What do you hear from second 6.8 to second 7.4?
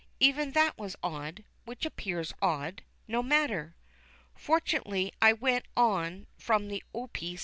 O.P.